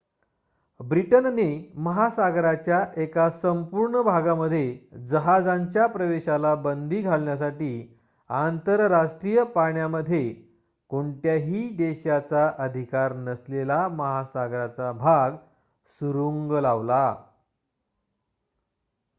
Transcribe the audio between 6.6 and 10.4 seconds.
बंदी घालण्यासाठी आंतरराष्ट्रीय पाण्यामध्ये